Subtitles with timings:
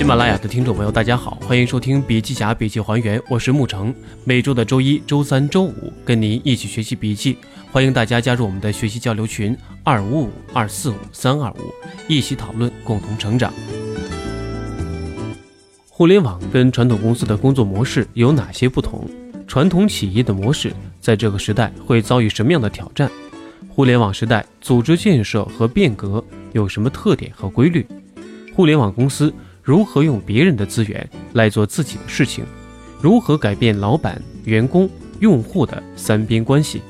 [0.00, 3.94] 喜马拉雅的听众朋友，大家好，欢迎收听《笔记侠笔记还原》，我是沐橙。
[4.24, 7.36] 每周的周一、周三、周五，跟您一起学习笔记。
[7.70, 11.74] 欢迎大家加入我们的学习交流群：二五五二四五三二五，
[12.08, 13.52] 一起讨论，共同成长。
[15.90, 19.06] 互联网跟传统公司的工作模式有哪些不同？
[19.46, 23.10] 传统企业的模式在这个时代会遭遇什么样的挑战？
[23.68, 26.24] 互联网时代组织建设和变革
[26.54, 27.86] 有什么特点和规律？
[28.56, 29.32] 互联网公司
[29.70, 32.44] 如何用别人的资源来做自己的事情？
[33.00, 34.90] 如何改变老板、员工、
[35.20, 36.82] 用户的三边关系？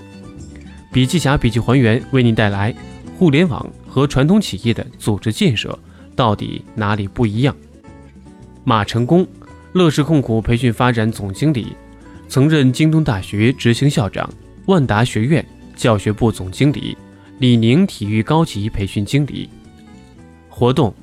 [0.91, 2.75] 笔记侠笔记还原为您带来
[3.19, 5.79] 互联网和传统企业的组织建设
[6.17, 7.55] 到底哪里不一样？
[8.65, 9.29] 马成功，
[9.75, 11.77] 乐视控股培训发展总经理，
[12.29, 14.27] 曾任京东大学执行校长、
[14.65, 16.97] 万达学院教学部总经理、
[17.41, 19.51] 李宁体育高级培训经理。
[20.49, 20.95] 活动。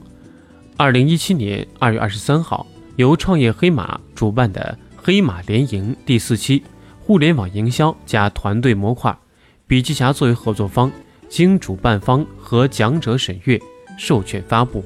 [0.80, 2.64] 二零一七年二月二十三号，
[2.98, 6.62] 由创业黑马主办的黑马联营第四期
[7.00, 9.18] 互联网营销加团队模块，
[9.66, 10.92] 笔记侠作为合作方，
[11.28, 13.60] 经主办方和讲者审阅，
[13.98, 14.86] 授权发布。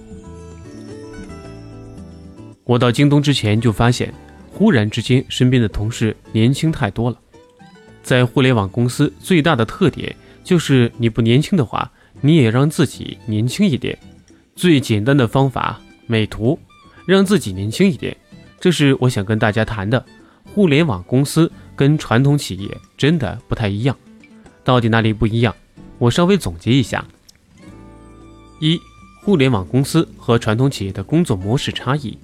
[2.63, 4.13] 我到京东之前就发现，
[4.49, 7.19] 忽然之间身边的同事年轻太多了。
[8.01, 13.99] 在互联网公司，最大的特点就是你不年轻的话，你也让自己年轻一点。
[14.61, 16.59] 最简单的方法，美图，
[17.07, 18.15] 让自己年轻一点，
[18.59, 20.05] 这是我想跟大家谈的。
[20.53, 23.97] 互联网公司跟传统企业真的不太一样，
[24.63, 25.55] 到底哪里不一样？
[25.97, 27.03] 我稍微总结一下：
[28.59, 28.79] 一、
[29.23, 32.15] 互联网公司和传统企业的工作模式差异。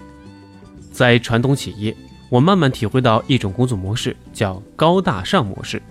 [0.92, 1.98] 在传统企业，
[2.30, 5.82] 我慢慢体会到一种工作模式，叫高大上模式。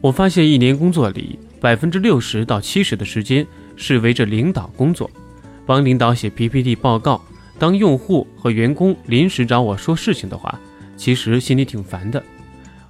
[0.00, 5.10] 我发现一年工作里，百分之六十到七十的时间是围着领导工作。
[5.66, 7.20] 帮领导写 PPT 报告，
[7.58, 10.58] 当用户和员工临时找我说事情的话，
[10.96, 12.22] 其实心里挺烦的，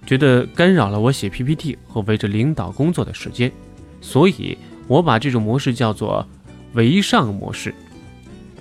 [0.06, 3.50] 觉得干扰了我写 PPT 和围着领导工作的时间，
[4.02, 6.24] 所以我把这种模式叫做
[6.74, 7.74] 围上模式，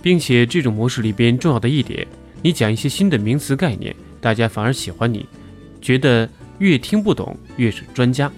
[0.02, 2.08] 并且这种模式里边重要的一点，
[2.42, 5.25] 你讲一些新的名词概念，大家反而喜欢你，
[5.81, 8.31] 觉得越听不懂越是专家。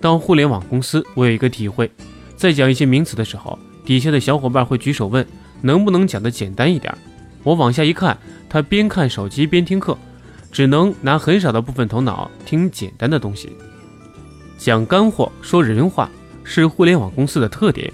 [0.00, 1.90] 到互联网公司，我有一个体会，
[2.36, 3.58] 在讲一些名词的时候。
[3.86, 5.24] 底下的小伙伴会举手问，
[5.62, 6.92] 能不能讲的简单一点？
[7.44, 9.96] 我往下一看，他边看手机边听课，
[10.50, 13.48] 只能拿很少的部分头脑听简单的东西。
[14.58, 16.10] 讲干货、说人话
[16.42, 17.90] 是互联网公司的特点。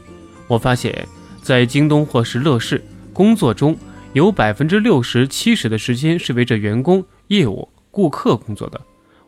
[0.48, 1.06] 我发现，
[1.42, 2.82] 在京东或是乐视
[3.12, 3.76] 工作中，
[4.14, 8.80] 有百分之六十七十的时间是围着员工、业务、顾客工作的。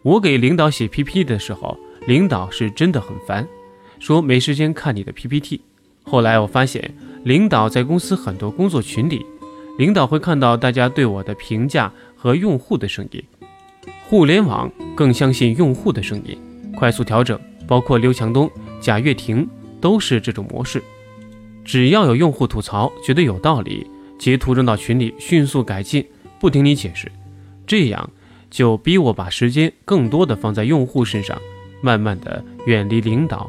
[0.02, 3.46] 我给领导写 PPT 的时候，领导是真的很烦，
[3.98, 5.60] 说没时间看你的 PPT。
[6.04, 6.94] 后来我发现，
[7.24, 9.24] 领导在公司很多工作群里，
[9.78, 13.22] 领导会看到大家对我的评价和用户的声音。
[14.06, 16.38] 互联网更相信用户的声音，
[16.76, 18.48] 快速调整，包括刘强东、
[18.80, 19.48] 贾跃亭
[19.80, 20.82] 都是这种模式。
[21.64, 23.86] 只要有用户吐槽，觉得有道理，
[24.18, 26.06] 截图扔到群里，迅速改进，
[26.38, 27.10] 不听你解释，
[27.66, 28.10] 这样
[28.50, 31.40] 就逼我把时间更多的放在用户身上，
[31.80, 33.48] 慢慢的远离领导。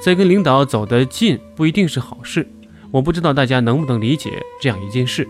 [0.00, 2.48] 在跟领导走得近不一定是好事，
[2.90, 5.28] 我不知道大家能不能理解这样一件事。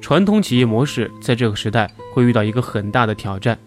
[0.00, 3.58] 传统企业模式在这个时代会遇到一个很大的挑战。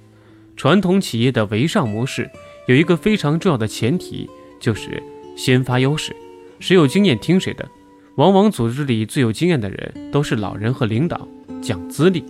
[0.55, 2.29] 传统企业的围上模式
[2.67, 5.01] 有一个非常重要的前提，就是
[5.35, 6.15] 先发优势，
[6.59, 7.67] 谁有经验听谁的。
[8.15, 11.27] 往往组织里最有经验的人都是老人和领导，
[11.61, 12.23] 讲资历。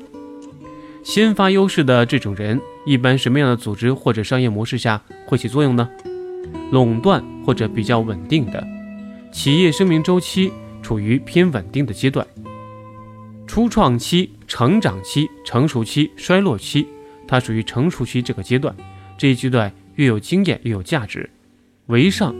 [1.03, 5.89] 先发优势的这种人，一般什么样的组织或者商业模式下会起作用呢？
[6.71, 8.65] 垄断或者比较稳定的
[9.31, 10.51] 企业生命周期
[10.81, 12.25] 处于偏稳定的阶段，
[13.45, 16.87] 初创期、成长期、成熟期、衰落期，
[17.27, 18.75] 它属于成熟期这个阶段。
[19.17, 21.29] 这一阶段越有经验越有价值，
[21.87, 22.33] 为上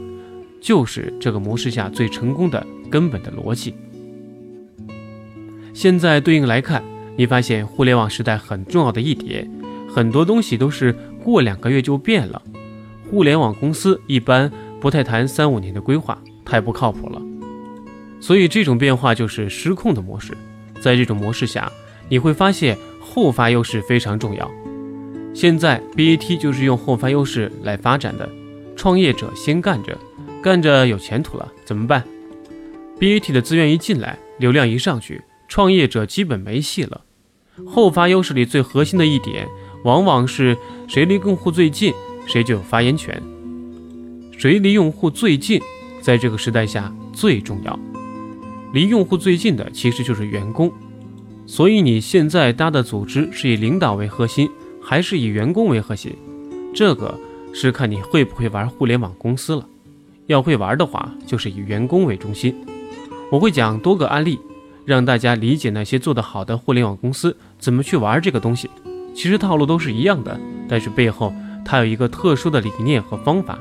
[0.60, 3.74] 就是这个模式下最成功的根本的逻辑。
[5.72, 6.82] 现在对应来看，
[7.16, 9.48] 你发现互联网时代很重要的一点，
[9.88, 10.92] 很多东西都是
[11.22, 12.42] 过两个月就变了。
[13.12, 14.50] 物联网公司一般
[14.80, 17.22] 不太谈三五年的规划，太不靠谱了。
[18.20, 20.36] 所以这种变化就是失控的模式。
[20.80, 21.70] 在这种模式下，
[22.08, 24.50] 你会发现后发优势非常重要。
[25.34, 28.28] 现在 BAT 就是用后发优势来发展的。
[28.74, 29.96] 创业者先干着，
[30.42, 32.02] 干着有前途了，怎么办
[32.98, 37.02] ？BAT 的资源一进来，流量一上去，创业者基本没戏了。
[37.66, 39.46] 后发优势里最核心的一点，
[39.84, 40.56] 往往是
[40.88, 41.92] 谁离用户最近。
[42.26, 43.20] 谁就有发言权，
[44.38, 45.60] 谁离用户最近，
[46.00, 47.78] 在这个时代下最重要。
[48.72, 50.72] 离用户最近的其实就是员工，
[51.46, 54.48] 所以你现在搭的组织是以领导为核心，
[54.80, 56.16] 还是以员工为核心？
[56.74, 57.18] 这个
[57.52, 59.66] 是看你会不会玩互联网公司了。
[60.26, 62.54] 要会玩的话，就是以员工为中心。
[63.30, 64.38] 我会讲多个案例，
[64.86, 68.70] 让大家理解那些做得好的互联网公司怎么去玩这个东西。
[69.14, 71.34] 其实套路都是一样的，但是背后
[71.64, 73.58] 他有一个特殊的理念和方法。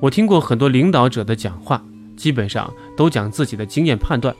[0.00, 1.82] 我听过很多领导者的讲话，
[2.16, 4.34] 基本上都讲自己的经验判断。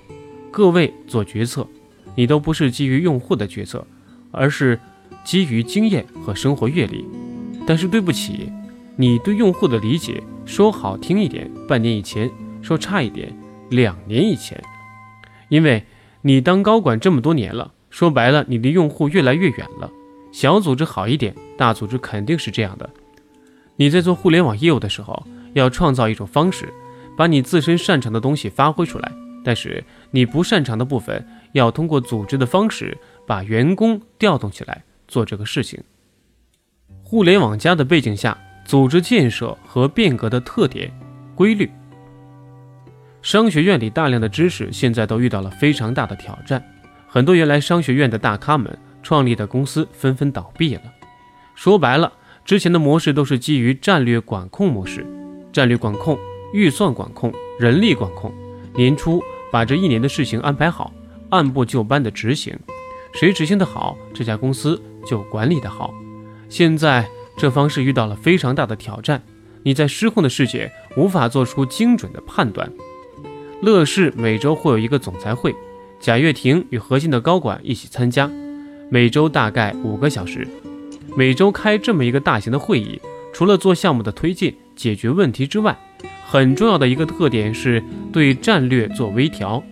[0.50, 1.66] 各位做决策，
[2.14, 3.86] 你都不是基于用户的决策，
[4.30, 4.78] 而是
[5.24, 7.04] 基于经验和生活阅历。
[7.66, 8.50] 但是对不起，
[8.96, 12.28] 你对用户的理解，说好听一点，半年以前；
[12.62, 13.36] 说差一点，
[13.70, 14.62] 两年以前。
[15.48, 15.84] 因为
[16.22, 19.90] 你当高管这么多年了，说白了，你离用户越来越远了。
[20.32, 22.88] 小组织好一点，大组织肯定是这样的。
[23.76, 26.72] 你在做互联网业务的时候，要创造一种方式，
[27.16, 29.12] 把你自身擅长的东西发挥出来。
[29.44, 35.80] 但是你不擅长的部分，要通过组织的方式，把员工调动起来做这个事情。
[37.04, 40.90] 互联网加的背景下，组织建设和变革的特点、
[41.36, 41.70] 规律。
[43.22, 46.64] 商学院里大量的知识现在都遇到了非常大的挑战，
[47.06, 50.82] 很多原来商学院的大咖们创立的公司纷纷倒闭了。
[51.56, 52.12] 说白了，
[52.44, 55.04] 之前的模式都是基于战略管控模式，
[55.52, 56.16] 战略管控、
[56.52, 58.32] 预算管控、人力管控，
[58.74, 60.92] 年初把这一年的事情安排好，
[61.30, 62.54] 按部就班的执行，
[63.14, 65.92] 谁执行的好，这家公司就管理的好。
[66.50, 67.08] 现在
[67.38, 69.22] 这方式遇到了非常大的挑战，
[69.62, 72.70] 你在失控的世界无法做出精准的判断。
[73.62, 75.56] 乐视每周会有一个总裁会，
[75.98, 78.30] 贾跃亭与核心的高管一起参加，
[78.90, 80.46] 每周大概五个小时。
[81.16, 83.00] 每周开这么一个大型的会议，
[83.32, 85.74] 除了做项目的推进、解决问题之外，
[86.26, 87.82] 很重要的一个特点是
[88.12, 89.62] 对战略做微调。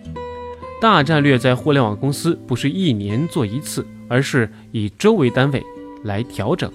[0.80, 5.62] 大战略在互联网公司不是一年做一次，而是以周为单位。
[6.04, 6.70] 来调整。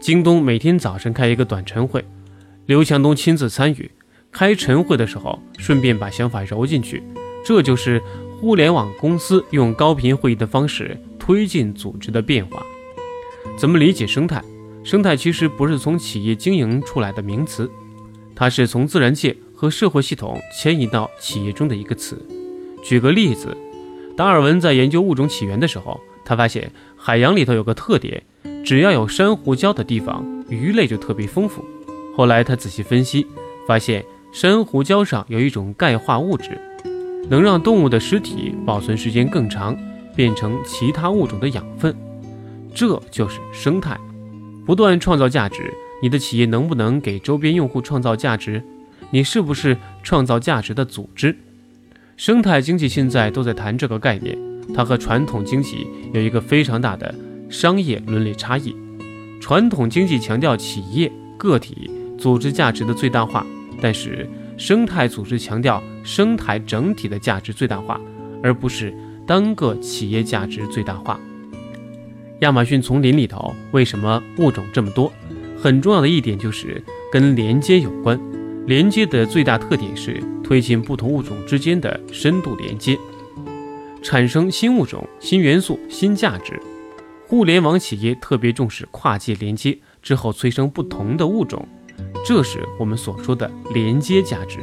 [0.00, 2.02] 京东每天早晨开一个短晨会，
[2.64, 3.90] 刘强东亲自参与。
[4.32, 7.02] 开晨会的时候，顺便把想法揉进去。
[7.44, 8.02] 这就是
[8.40, 12.62] 互联网公司用高频会议的方式推进组织的变化。
[13.56, 14.42] 怎么理解生态？
[14.84, 17.70] 生态其实不是从企业经营出来的名词，
[18.34, 22.16] 它是从自然界和社会系统迁移到企业中的一个词。
[22.84, 23.56] 举个例子，
[24.16, 26.00] 达尔文在研究物种起源的时候。
[26.28, 28.20] 他发现海洋里头有个特点，
[28.64, 31.64] 只要有珊瑚礁的地方，鱼类就特别丰富。
[32.16, 33.24] 后来他仔细分析，
[33.64, 36.60] 发现珊瑚礁上有一种钙化物质，
[37.28, 39.76] 能让动物的尸体保存时间更长，
[40.16, 41.96] 变成其他物种的养分。
[42.76, 43.98] 这就是生态，
[44.66, 45.72] 不断创造价值。
[46.02, 48.62] 你的企业能不能给周边用户创造价值？
[49.08, 51.34] 你是不是创造价值的组织？
[52.18, 54.36] 生态经济现在都在谈这个概念。
[54.74, 57.14] 它和传统经济有一个非常大的
[57.48, 58.76] 商业伦理差异。
[59.40, 63.46] 传统经济强调企业、个体、组织价值的最大化，
[63.80, 64.28] 但是
[64.58, 67.98] 生态组织强调生态整体的价值最大化，
[68.42, 68.94] 而不是
[69.26, 71.18] 单个企业价值最大化。
[72.40, 75.10] 亚马逊丛林里头为什么物种这么多？
[75.58, 78.20] 很重要的一点就是跟连接有关。
[78.66, 82.98] 连接的最大特点是推进不同物种之间的深度连接。
[84.02, 86.60] 产生新物种、新元素、新价值。
[87.26, 91.66] 互联网企业特别重视跨界连接之后催生不同的物种，
[92.24, 94.60] 这是我们所说的连接价值。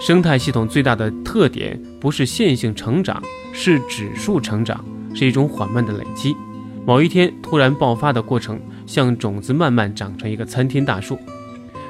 [0.00, 3.22] 生态系统最大的特点不是线性成长，
[3.52, 4.82] 是指数成长，
[5.14, 6.34] 是一种缓慢的累积。
[6.86, 11.18] 某一天突然爆发的过程，像种子慢慢长成一个参天大树。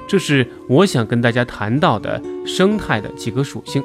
[0.09, 3.83] 这是我想跟大家谈到的生态的几个属性。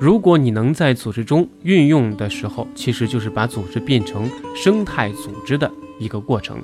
[0.00, 6.58] 如果你能在组织中运用的时候，其实就是把组织变成生态组织的一个过程。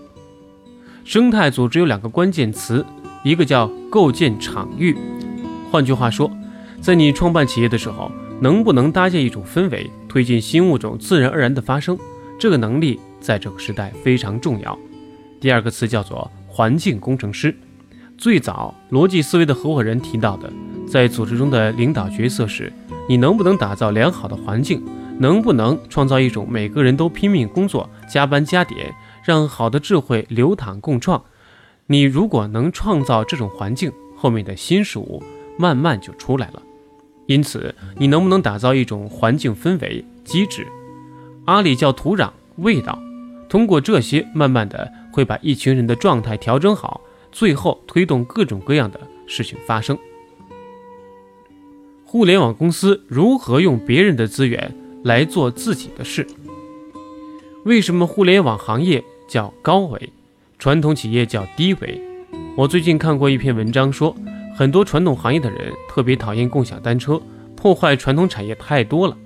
[1.05, 2.85] 生态组织有两个关键词，
[3.23, 4.97] 一个叫构建场域。
[5.71, 6.31] 换句话说，
[6.81, 11.97] 在你创办企业的时候，能不能搭建一种氛围，推进新物种自然而然的发生，
[12.40, 14.78] 这个能力在这个时代非常重要。
[15.40, 17.52] 第二个词叫做环境工程师。
[18.16, 20.50] 最早逻辑思维的合伙人提到的，
[20.88, 22.73] 在组织中的领导角色是。
[23.09, 24.80] 你能不能打造良好的环境？
[25.18, 31.23] 能不能创造一种每个人都拼命工作、加班加点，让好的智慧流淌共创？
[31.87, 35.23] 你如果能创造这种环境，后面的新事物
[35.59, 36.62] 慢慢就出来了。
[37.26, 40.66] 因此，你能不能打造一种环境氛围机制？
[41.45, 42.99] 阿里叫土壤味道，
[43.49, 47.00] 通过这些，慢慢的会把一群人的状态调整好，
[47.31, 49.97] 最后推动各种各样的事情发生。
[52.05, 56.26] 互联网公司如何用别人的资源来做自己的事。
[57.65, 60.12] 为什么互联网行业叫高维，
[60.59, 62.00] 传统企业叫低维？
[62.57, 64.15] 我最近看过一篇文章，说
[64.55, 67.21] 很多传统行业的人特别讨厌共享单车，
[67.57, 69.17] 破坏传统产业太多了。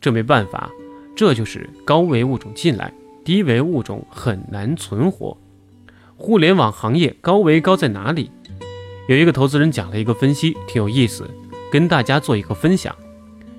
[0.00, 0.70] 这没办法，
[1.14, 2.92] 这就是高维物种进来，
[3.24, 5.36] 低维物种很难存活。
[6.16, 8.30] 互联网行业高维高在哪里？
[9.08, 11.28] 有一个投资人讲了一个分析，挺有意思，
[11.70, 12.94] 跟大家做一个分享。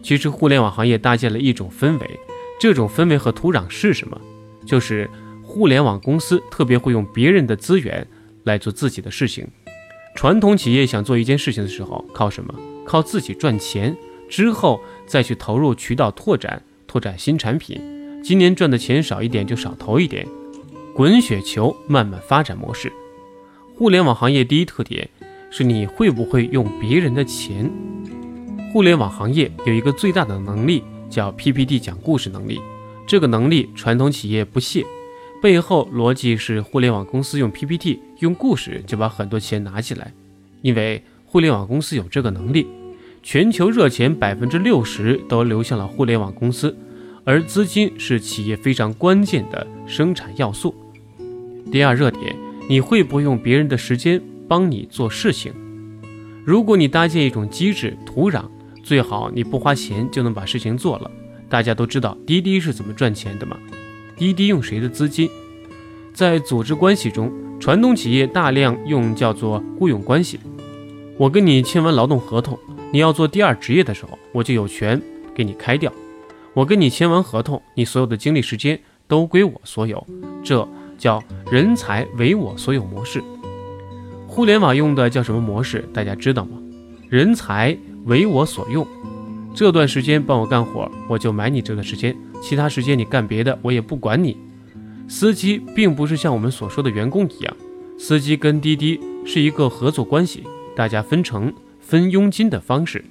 [0.02, 2.20] 其实互联网行业搭建了一种氛围，
[2.60, 4.20] 这种氛围和土壤是什么？
[4.66, 5.10] 就是
[5.44, 8.08] 互联网公司特别会用别人的资源。
[8.44, 9.48] 来做自己的事情。
[10.16, 12.52] 传统企业想做一件事情的时候，靠什么？
[12.84, 13.96] 靠自己赚钱，
[14.28, 17.80] 之后再去投入渠道拓展，拓展新产品。
[18.24, 20.28] 今年赚的钱少一点就少投一点，
[20.94, 22.92] 滚雪球慢慢发展模式。
[23.76, 25.10] 互联网行业第一特点
[25.50, 27.70] 是你会不会用别人的钱。
[28.72, 32.60] 互联网行业有一个最大的能力叫 PPT 讲故事能力，
[33.08, 34.86] 这个能力传统企业不屑。
[35.42, 40.14] 背后逻辑是互联网公司用 PPT 用故事就把很多钱拿起来，
[40.62, 42.68] 因为互联网公司有这个能力。
[43.24, 46.76] 全球热钱百分之六十都流向了互联网公司，
[47.24, 50.74] 而资金是企业非常关键的生产要素。
[51.72, 52.36] 第二热点，
[52.68, 55.54] 你会不会用别人的时间帮你做事情？
[56.44, 58.46] 如果你搭建一种机制土壤，
[58.84, 61.10] 最好你不花钱就能把事情做了。
[61.48, 63.58] 大家都知道滴滴是怎么赚钱的吗？
[64.18, 65.30] 滴滴用谁的资金？
[66.14, 70.40] 在组织关系中，传统企业大量用叫做雇佣关系。
[71.18, 72.58] 我跟你签完劳动合同，
[72.92, 75.00] 你要做第二职业的时候，我就有权
[75.36, 75.94] 给你开掉。
[76.54, 80.06] 我跟你签完合同，你所有的精力时间都归我所有，
[80.44, 80.68] 这
[80.98, 83.24] 叫人才为我所有模式。
[84.28, 85.88] 互联网用的叫什么模式？
[85.94, 86.58] 大家知道吗？
[87.10, 88.86] 人才为我所用。
[89.54, 92.16] 这段时间帮我干活，我就买你这段时间。
[92.42, 94.38] 其他时间你干别的，我也不管你。
[95.08, 97.56] 司机并不是像我们所说的员工一样，
[97.98, 100.44] 司机跟滴滴是一个合作关系，
[100.76, 103.04] 大家分成分佣金的方式。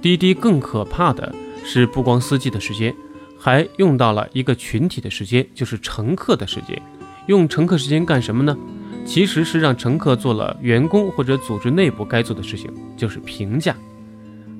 [0.00, 1.34] 滴滴更可怕的
[1.68, 2.94] 是，不光司机的时间，
[3.36, 6.80] 还用到了一个群体的时间，就是乘客的时间。
[7.26, 8.56] 用乘客时间干什么呢？
[9.04, 13.74] 其实是让乘客做了员工或者组织内部该做的事情，就是评价。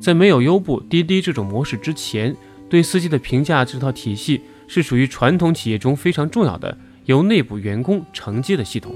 [0.01, 2.35] 在没有优步、滴滴这种模式之前。
[2.69, 8.93] 对司机的评价这套体系是属于传统企业中非常重要的，由内部员工承接的系统。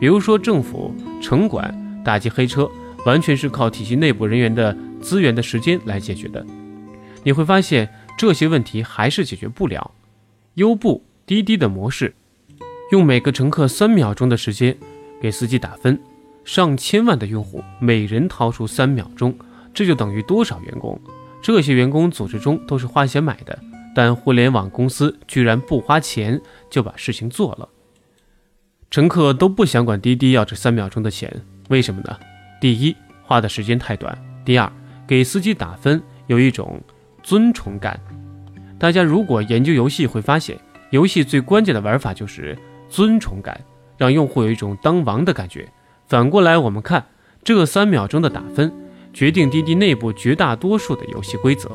[0.00, 2.68] 比如说政府、城管打击黑车，
[3.06, 6.44] 完全是靠体系内部人员的资源的时间来解决的。
[7.22, 9.92] 你会发现这些问题还是解决不了。
[10.54, 12.14] 优步、滴滴的模式，
[12.92, 14.76] 用每个乘客三秒钟的时间
[15.20, 15.98] 给司机打分，
[16.44, 19.36] 上千万的用户每人掏出三秒钟，
[19.72, 21.00] 这就等于多少员工？
[21.42, 23.58] 这些员工组织中都是花钱买的，
[23.94, 27.68] 但互联网公司居然不花钱就把事情做了。
[28.90, 31.32] 乘客都不想管滴滴要这三秒钟的钱，
[31.68, 32.18] 为什么呢？
[32.60, 34.12] 第一，花的时间太短；
[34.44, 34.70] 第二，
[35.06, 36.82] 给司机打分有一种
[37.30, 38.00] 尊崇感。
[38.76, 40.58] 大家如果研究游戏会发现，
[40.90, 42.58] 游戏最关键的玩法就是
[42.88, 43.60] 尊崇感，
[43.96, 45.68] 让用户有一种当王的感觉。
[46.08, 47.06] 反过来，我们看
[47.44, 48.72] 这三秒钟的打分。
[49.12, 51.70] 决定滴滴内部绝大多数的游戏规则，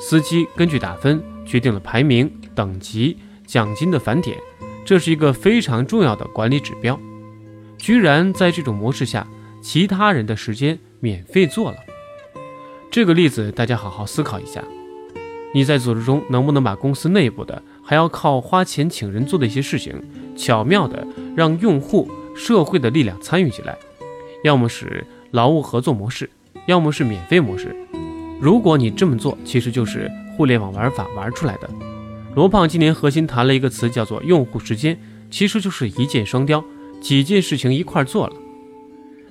[0.00, 4.36] 司机根据打分决定了排名、等级、奖金的返点，
[4.84, 6.98] 这是一个非常重要的管理指标。
[7.78, 9.24] 居然在这种模式下，
[9.60, 11.76] 其他人的时间免费做了。
[12.92, 14.62] 这个例子大家好好思考一下，
[15.54, 19.94] 你在组织中能不能把公司内部的还要靠花钱请人做的一些事情，
[20.36, 22.06] 巧妙的让用户、
[22.36, 23.74] 社会的力量参与进来，
[24.44, 26.28] 要么是劳务合作模式。
[26.66, 27.74] 要么是免费模式，
[28.38, 31.70] 如果你这么做，其实就是互联网玩法玩出来的。
[32.36, 36.62] 罗胖今年核心谈了一个词，叫做用户时间，其实就是一箭双雕，
[37.00, 38.34] 几件事情一块做了。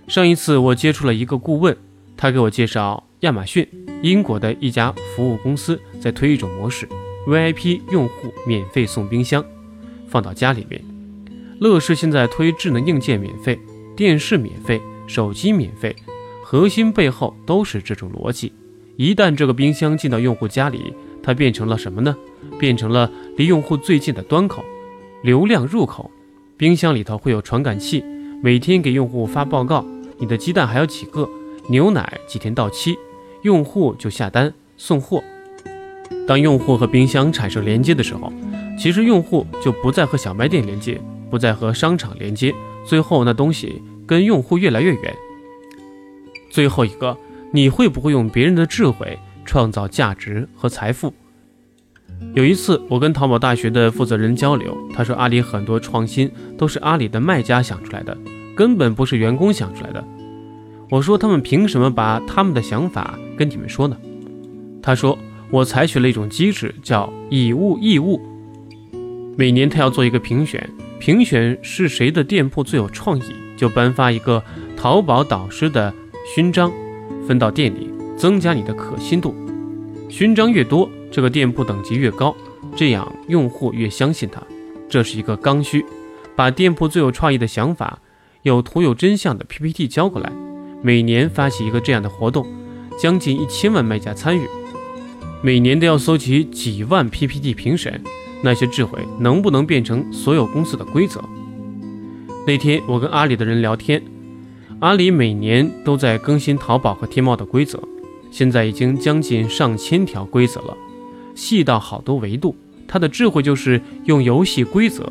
[0.08, 1.78] 上一次我接触了一个顾问，
[2.18, 3.68] 他给我介绍亚马逊，
[4.02, 6.90] 英国的一家服务公司在推一种模式
[7.28, 9.46] ，VIP 用户免费送冰箱，
[10.08, 10.84] 放到家里面。
[11.60, 13.60] 乐视现在推智能硬件免费，
[13.96, 15.96] 电视免费，手机免费。
[16.44, 18.52] 核心背后都是这种逻辑。
[18.98, 22.18] 一旦这个冰箱进到用户家里，它变成了什么呢？
[22.58, 24.66] 变成了离用户最近的端口、
[25.22, 26.10] 流量入口。
[26.58, 28.04] 冰箱里头会有传感器，
[28.42, 29.86] 每天给用户发报告：
[30.18, 31.30] 你的鸡蛋还有几个？
[31.70, 32.98] 牛奶几天到期？
[33.44, 35.24] 用户就下单送货。
[36.28, 38.32] 当用户和冰箱产生连接的时候，
[38.78, 42.54] 其实用户就不再和小卖店连接，不再和商场连接，
[42.86, 45.16] 最后那东西跟用户越来越远。
[46.50, 47.18] 最后一个，
[47.52, 51.14] 你会不会用别人的智慧创造价值和财富？
[52.36, 58.16] 有一次，我跟淘宝大学的负责人交流，他说阿里很多创新都是阿里的卖家想出来的，
[58.56, 60.04] 根本不是员工想出来的。
[60.92, 63.98] 我说他们凭什么把他们的想法跟你们说呢？
[64.84, 65.18] 他说
[65.50, 68.20] 我采取了一种机制，叫以物易物。
[69.38, 70.70] 每年他要做一个评选，
[71.00, 73.24] 评选是谁的店铺最有创意，
[73.56, 74.44] 就颁发一个
[74.76, 75.94] 淘宝导师的
[76.36, 76.70] 勋章，
[77.26, 79.34] 分到店里，增加你的可信度。
[80.10, 80.90] 勋章越多。
[81.10, 82.36] 这个店铺等级越高，
[82.76, 84.42] 这样用户越相信他。
[84.90, 85.86] 这是一个刚需，
[86.36, 88.00] 把店铺最有创意的想法、
[88.44, 90.32] 有图有真相的 PPT 交过来。
[90.82, 92.46] 每年发起一个这样的活动，
[93.00, 94.48] 将近一千万卖家参与，
[95.42, 98.02] 每年都要搜集几万 PPT 评审。
[98.44, 101.24] 那些智慧能不能变成所有公司的规则？
[102.48, 104.02] 那天我跟阿里的人聊天，
[104.80, 107.80] 阿里每年都在更新淘宝和天猫的规则，
[108.32, 110.76] 现在已经将近上千条规则了。
[111.36, 112.56] 细到好多维度，
[112.88, 115.08] 它的智慧就是用游戏规则。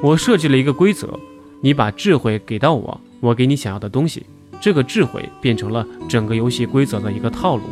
[0.00, 1.18] 我设计了一个规则，
[1.60, 4.24] 你把智慧给到我，我给你想要的东西，
[4.62, 7.64] 这个智慧变成了整个游戏规则的一个套路。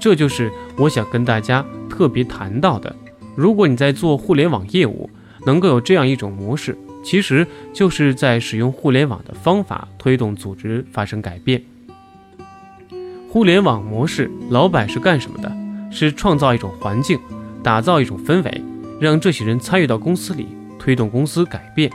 [0.00, 2.96] 这就是我想跟大家特别谈到的。
[3.36, 5.10] 如果你在做互联网业务，
[5.44, 11.62] 能够有这样一种模式，其实就是在使用互联网的方法推动组织发生改变。
[13.28, 15.54] 互联网模式，老板是干什么的？
[15.90, 17.18] 是创造一种环境，
[17.62, 18.62] 打造一种氛围，
[19.00, 20.48] 让这些人参与到公司里，
[20.78, 21.90] 推动公司改变。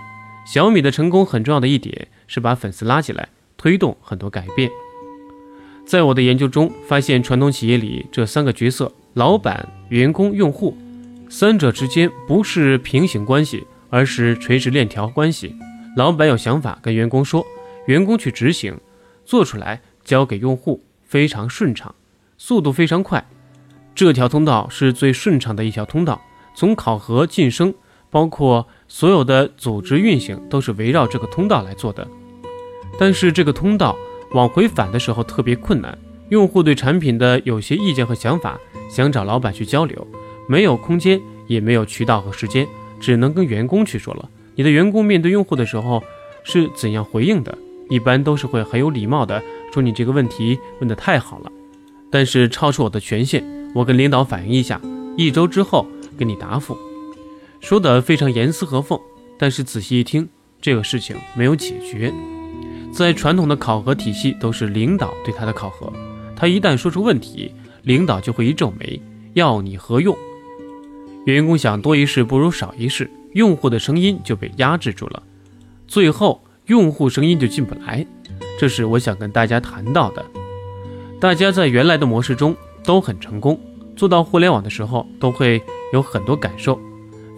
[0.46, 4.70] 小米的成功很重要的一点是把粉丝拉进来，推动很多改变。
[5.86, 10.78] 在我的研究中发现，传统企业里这三个角色——老板、员工、用户，
[11.30, 15.56] 三者之间不是平行关系，而是垂直链条关系。
[15.98, 17.46] 老板有想法跟员工说，
[17.88, 18.80] 员工去执行，
[19.26, 21.94] 做出来交给用户，非常顺畅，
[22.38, 23.24] 速度非常快。
[23.94, 26.22] 这条通道是最顺畅的一条通道，
[26.56, 27.74] 从考核晋升，
[28.10, 32.08] 包括所有的组织运行，都是围绕这个通道来做的。
[32.98, 33.96] 但是这个通道
[34.32, 35.98] 往回返的时候特别困难，
[36.30, 40.08] 用户对产品的有些意见和想法，想找老板去交流，
[40.48, 42.68] 没有空间，也没有渠道和时间，
[43.00, 44.30] 只能跟员工去说了。
[44.56, 46.04] 你的员工面对用户的时候
[46.44, 47.58] 是怎样回应的？
[47.90, 49.42] 一般都是会很有礼貌的
[49.74, 51.52] 说：“你这个问题问得太好了，
[52.10, 53.44] 但是超出我的权限。”
[53.76, 54.80] 我跟领导反映一下，
[55.18, 55.86] 一周之后
[56.18, 56.78] 给你答复。
[57.60, 59.00] 说的非常严丝合缝，
[59.38, 60.30] 但是仔细一听，
[60.62, 62.14] 这个事情没有解决。
[62.94, 65.92] 在传统的考核体系，都是领导对他的考核，
[66.36, 69.02] 他一旦说出问题，领导就会一皱眉，
[69.34, 70.16] 要你何用？
[71.26, 75.24] 员工想多一事不如少一事，用户的声音就被压制住了，
[75.88, 78.06] 最后用户声音就进不来。
[78.60, 80.24] 这是我想跟大家谈到的。
[81.20, 82.56] 大家在原来的模式中。
[82.86, 83.58] 都很成功，
[83.96, 86.78] 做到互联网的时候都会有很多感受，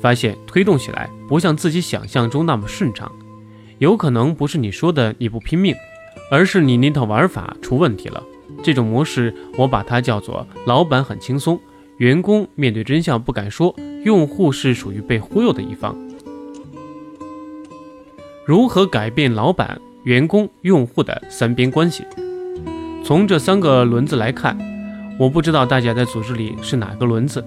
[0.01, 3.11] 发现推动起来不像自己想象中那么顺畅，
[3.79, 5.75] 有可能不是你说的你不拼命，
[6.31, 8.23] 而是你那套玩法出问题了。
[8.63, 11.59] 这种模式我把它叫做老板很轻松，
[11.97, 15.95] 员工面对真相不敢说，用户是属于被忽悠的一方。
[18.45, 22.03] 如何改变老板、员工、用户的三边关系？
[23.03, 24.57] 从这三个轮子来看。
[25.17, 27.41] 我不知道大家在组织里是哪个轮子，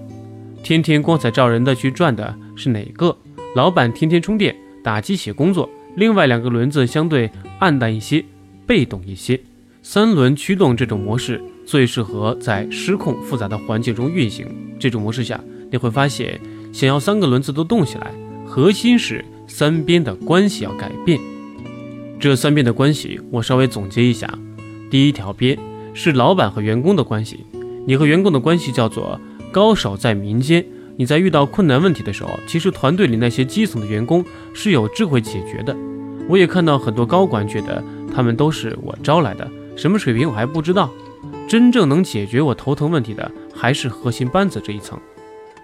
[0.63, 3.15] 天天光彩照人的去转的是哪个？
[3.55, 8.23] 老板天天充电打鸡血工作，另外两个轮子相对暗淡一些，
[8.65, 9.37] 被动一些。
[9.83, 14.47] 三轮驱动这种模式最适合在失控复杂的环境中运行。
[14.79, 16.39] 这种模式下，你会发现，
[16.71, 18.13] 想要三个轮子都动起来，
[18.45, 21.19] 核心是三边的关系要改变。
[22.17, 24.33] 这三边的关系，我稍微总结一下：
[24.89, 25.59] 第一条边
[25.93, 27.45] 是老板和员工的关系。
[27.85, 29.19] 你和员工的关系叫做
[29.51, 30.65] 高手在民间。
[30.99, 34.21] 你在遇到困难问题的时候，其实团队里那些基层的员工
[34.53, 35.73] 是有智慧解决的。
[36.27, 37.81] 我也看到很多高管觉得
[38.13, 40.91] 他们都是我招来的，什么水平我还不知道。
[41.47, 44.99] 真正能解决我头疼问题的还是核心班子这一层，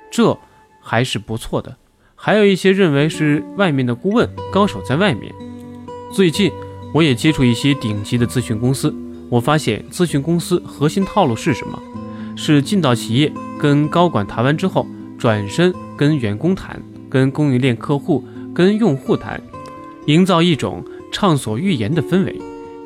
[0.10, 0.38] 这
[0.80, 1.76] 还是不错的。
[2.16, 5.36] 还有一些认为是外面的顾问，高手在外面。
[6.14, 6.50] 最近
[6.94, 8.96] 我也接触一些顶级的咨询公司，
[9.30, 11.78] 我发现咨询公司核心套路是什么？
[12.38, 18.24] 是进到企业跟高管谈完之后，转身跟员工谈，跟供应链客户、
[18.54, 19.42] 跟用户谈，
[20.06, 22.40] 营造一种畅所欲言的氛围。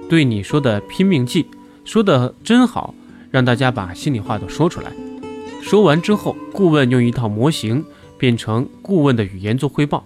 [0.08, 1.46] 对你说的拼命记，
[1.86, 2.94] 说的真好，
[3.30, 4.92] 让大家把心里话都说出来。
[5.62, 7.84] 说完之后，顾问用一套模型
[8.18, 10.04] 变成顾问的语言做汇报，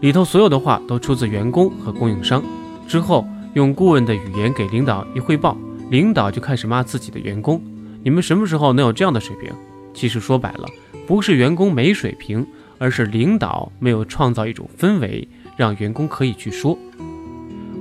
[0.00, 2.42] 里头所有的话都出自员工和供应商。
[2.88, 5.56] 之后用顾问的语言给领导一汇报，
[5.90, 7.62] 领导就开始骂自己的员工。
[8.02, 9.52] 你们什么时候能有这样的水平？
[9.94, 10.66] 其实说白了，
[11.06, 12.46] 不是员工没水平，
[12.78, 16.78] 而是领导没有创造一种氛围，让员工可以去说。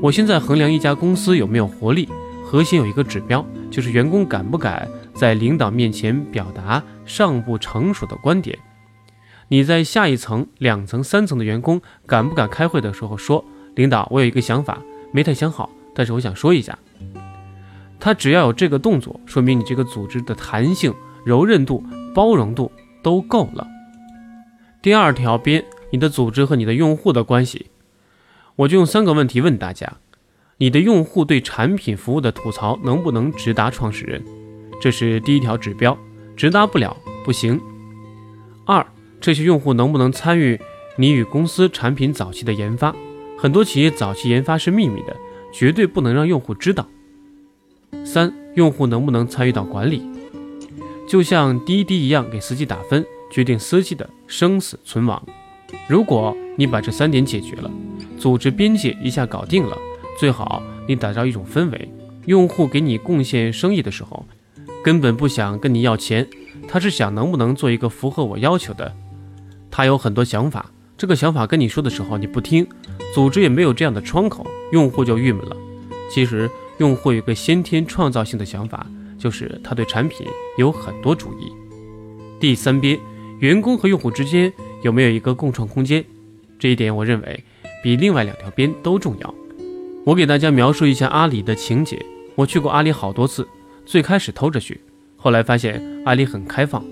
[0.02, 2.10] 我现在衡量一家公司有没有活力，
[2.44, 8.58] 核心有一个指标，就是员工敢不敢在领导面前表达尚不成熟的观点。
[9.48, 13.44] 你在下一层、两层、三层的员工敢不敢开会的时候说
[13.76, 14.82] ：“领导，我有一个想法，
[15.12, 16.78] 没太想好，但是我想说一下。”
[18.00, 20.92] 他只要有这个动作，说明你这个组织的弹性、
[21.24, 21.84] 柔韧度、
[22.16, 23.68] 包容度都够了。
[24.82, 27.68] 第二条边，你的组织和你的用户的关系，
[28.56, 29.98] 我就用三个问题问大家：
[30.58, 34.24] 你的用户对产品服务的吐槽能不能直达创始人？
[34.82, 35.98] 这是第一条指标，
[36.36, 37.60] 直达不了不行。
[38.66, 38.86] 二。
[39.24, 40.60] 这些用户能不能参与
[40.96, 42.92] 你与公司产品早期的研发？
[43.38, 45.16] 很多企业早期研发是秘密的，
[45.54, 46.88] 绝对不能让用户知道。
[48.04, 50.02] 三、用户能不能参与到管理？
[51.12, 55.21] 就像滴滴一样，给司机打分，决定司机的生死存亡。
[55.89, 57.69] 如果你把这三点解决了，
[58.17, 59.78] 组织边界一下搞定了，
[60.17, 61.91] 最好你打造一种氛围，
[62.28, 64.26] 用户给你贡献生意的时候，
[64.82, 66.26] 根本不想跟你要钱，
[66.65, 68.95] 他是想能不能做一个符合我要求的。
[69.69, 72.65] 他有很多想法，这个想法跟你说的时候你不听，
[73.13, 75.58] 组织也没有这样的窗口，用户就郁闷了。
[76.10, 78.88] 其实用户有个先天创造性的想法，
[79.22, 80.26] 就是他对产品
[80.58, 81.52] 有很多主意。
[82.40, 83.00] 第三边，
[83.40, 86.04] 员工和用户之间有没有一个共创空间？
[86.58, 87.44] 这一点我认为
[87.84, 89.34] 比另外两条边都重要。
[90.04, 92.04] 我给大家描述一下阿里的情节。
[92.34, 93.48] 我去过阿里好多次，
[93.86, 94.82] 最开始偷着去，
[95.18, 96.84] 后来发现阿里很开放，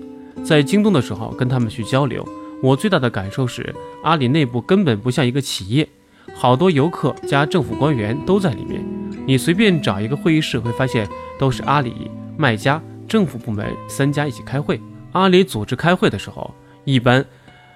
[0.44, 2.24] 在京东的时候跟他们去交流。
[2.62, 5.88] 我最大的感受是，阿里内部根本不像一个企业，
[6.34, 8.84] 好多游客加政府官员都在里面。
[9.26, 14.80] 你随便找一个会议室，会发现都是阿里、卖家、政府部门三家一起开会。
[15.12, 17.22] 阿里组织开会的时候，一般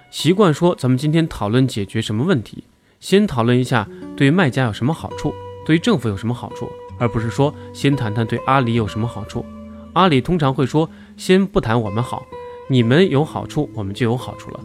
[0.09, 2.63] 习惯说：“咱们今天讨论解决什么问题？
[2.99, 5.31] 先讨论一下对卖家有什么好处，
[5.67, 9.45] 对政府有什么好处，而不是说先谈谈对阿里有什么好处。”
[9.93, 12.25] 阿里通常会说：“先不谈我们好。”
[12.67, 14.59] 你们有好处，我们就有好处了，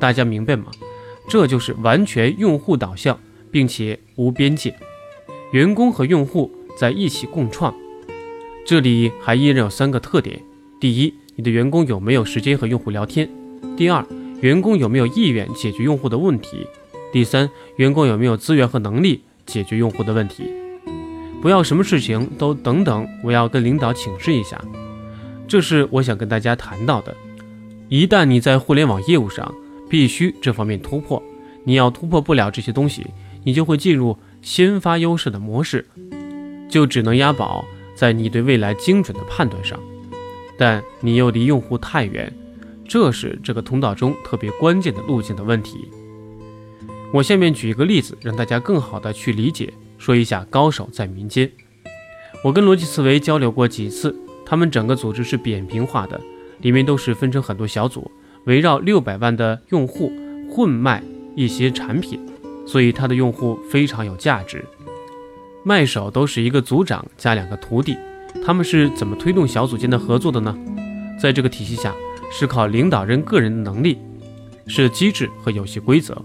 [0.00, 0.64] 大家明白吗？
[1.28, 3.16] 这就是完全用户导向，
[3.52, 4.76] 并且无边界，
[5.52, 7.72] 员工和用户在一起共创。
[8.68, 10.38] 这里还依然有三个特点：
[10.78, 13.26] 第一，你的员工有没有时间和用户聊天；
[13.78, 14.04] 第二，
[14.42, 16.66] 员工有没有意愿解决用户的问题；
[17.10, 20.50] 第三，员工有没有资源和能力解决用户的问题。
[21.40, 24.62] 不要什么事情都等等，我要跟领导请示一下。
[25.48, 27.16] 这是我想跟大家谈到的。
[27.88, 29.50] 一旦你在互联网业务上
[29.88, 31.22] 必须这方面突破，
[31.64, 33.06] 你要突破不了这些东西，
[33.44, 35.86] 你就会进入先发优势的模式，
[36.68, 37.64] 就只能押宝
[37.98, 39.76] 在你对未来精准的判断上，
[40.56, 42.32] 但你又离用户太远，
[42.86, 45.88] 这是这个通道中特别关键的路径的问题。
[47.12, 51.50] 我下面举一个例子，让大家更好的去理解，说一下高手在民间。
[52.44, 54.14] 我跟逻辑思维交流过几次，
[54.46, 56.20] 他们整个组织是扁平化的。
[56.60, 58.08] 里面都是分成很多小组，
[58.44, 60.12] 围绕六百万的用户
[60.48, 61.02] 混卖
[61.34, 62.20] 一些产品，
[62.64, 64.64] 所以他的用户非常有价值。
[65.64, 67.96] 卖手都是一个组长加两个徒弟，
[68.44, 70.56] 他们是怎么推动小组间的合作的呢？
[71.20, 71.94] 在这个体系下，
[72.30, 73.98] 是靠领导人个人的能力，
[74.66, 76.20] 是机制和游戏规则。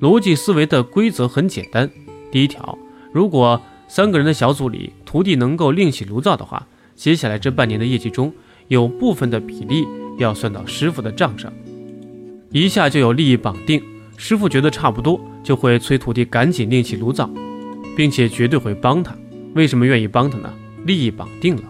[0.00, 1.90] 逻辑思维的规则很简单，
[2.30, 2.78] 第一条，
[3.12, 8.32] 如果三个人的小组里徒弟能够另起炉灶的话，接下来这半年的业绩中。
[8.68, 11.52] 有部分的比例要算到师傅的账上，
[12.52, 13.82] 一下就有利益绑定。
[14.16, 17.28] 师傅觉得差不多，就会催徒弟赶紧另起炉灶，
[17.96, 19.16] 并且绝对会帮他。
[19.54, 20.52] 为什么愿意帮他呢？
[20.84, 21.62] 利益绑定了。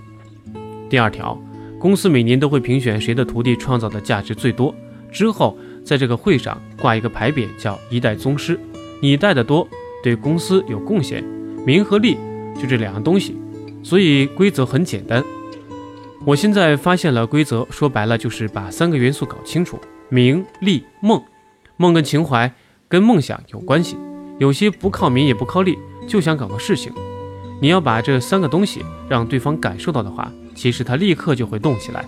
[0.89, 1.41] 第二条，
[1.79, 4.75] 公司每年都会评选谁的徒弟创造的价值最多，
[5.11, 8.59] 之后在这个会上挂一个牌匾，叫一代宗师。
[9.01, 9.67] 你带的多，
[10.03, 11.25] 对公司有贡献，
[11.67, 12.17] 名和利
[12.61, 13.37] 就这两样东西。
[13.83, 15.25] 所以规则很简单。
[16.25, 19.77] 我现在发现了规则，说白了就是把三个元素搞清楚：
[20.09, 21.21] 名利梦。
[21.79, 22.53] 梦跟情怀、
[22.87, 23.97] 跟梦想有关系。
[24.39, 26.93] 有些不靠名也不靠利，就想搞个事情。
[27.61, 32.05] 你要把这三个东西让对方感受到的话，其实他立刻就会动起来。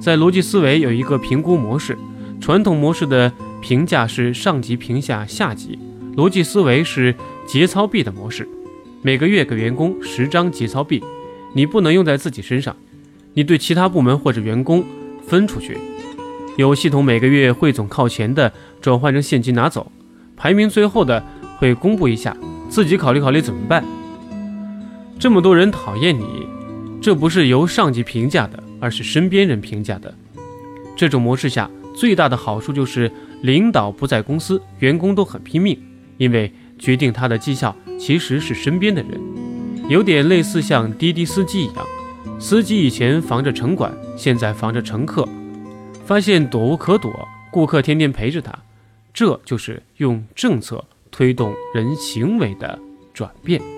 [0.00, 1.96] 在逻辑思维有一个评估模式，
[2.40, 5.78] 传统模式的评价是上级评价下级，
[6.16, 7.14] 逻辑思维是
[7.46, 8.48] 节操币的模式。
[9.02, 11.02] 每个月给员工十张节操币，
[11.54, 12.74] 你不能用在自己身上。
[13.34, 14.84] 你对其他部门或者员工
[15.26, 15.78] 分出去，
[16.56, 19.92] 有系统每个月汇总靠前的转换成现金拿走，
[20.36, 21.22] 排名最后的
[21.58, 22.36] 会公布一下，
[22.68, 23.84] 自己考虑考虑怎么办。
[25.18, 26.46] 这么多人讨厌你，
[27.00, 30.14] 这不是由上级评价的，而是身边人评价的。
[30.94, 33.10] 这种模式下最大的好处就是
[33.42, 35.78] 领导不在公司，员工都很拼命，
[36.18, 39.20] 因为决定他的绩效其实是身边的人，
[39.88, 41.86] 有点类似像滴滴司机一样，
[42.38, 45.26] 司机以前防着城管，现在防着乘客，
[46.04, 47.10] 发现躲无可躲，
[47.50, 48.52] 顾客天天陪着他，
[49.14, 50.84] 这就是用政策
[51.16, 52.78] 推动人行为的
[53.14, 53.75] 转变。